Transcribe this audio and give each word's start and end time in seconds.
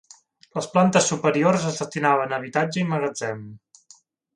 Les 0.57 0.67
plantes 0.75 1.09
superiors 1.11 1.69
es 1.73 1.79
destinaven 1.83 2.35
a 2.37 2.41
habitatge 2.43 2.87
i 2.87 2.91
magatzem. 2.97 3.51